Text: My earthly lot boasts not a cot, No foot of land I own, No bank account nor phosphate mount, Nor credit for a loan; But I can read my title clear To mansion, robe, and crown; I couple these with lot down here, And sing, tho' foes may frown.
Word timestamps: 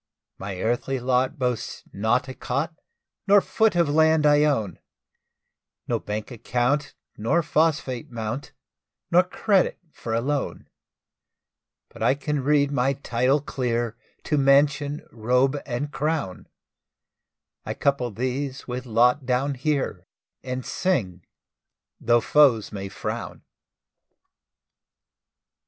My 0.39 0.59
earthly 0.59 0.99
lot 0.99 1.37
boasts 1.37 1.83
not 1.93 2.27
a 2.27 2.33
cot, 2.33 2.73
No 3.27 3.39
foot 3.39 3.75
of 3.75 3.87
land 3.87 4.25
I 4.25 4.45
own, 4.45 4.79
No 5.87 5.99
bank 5.99 6.31
account 6.31 6.95
nor 7.17 7.43
phosphate 7.43 8.09
mount, 8.09 8.51
Nor 9.11 9.21
credit 9.21 9.77
for 9.91 10.15
a 10.15 10.19
loan; 10.21 10.65
But 11.89 12.01
I 12.01 12.15
can 12.15 12.43
read 12.43 12.71
my 12.71 12.93
title 12.93 13.41
clear 13.41 13.95
To 14.23 14.39
mansion, 14.39 15.05
robe, 15.11 15.57
and 15.67 15.91
crown; 15.91 16.47
I 17.63 17.75
couple 17.75 18.09
these 18.09 18.67
with 18.67 18.87
lot 18.87 19.27
down 19.27 19.53
here, 19.53 20.07
And 20.41 20.65
sing, 20.65 21.23
tho' 21.99 22.21
foes 22.21 22.71
may 22.71 22.89
frown. 22.89 23.43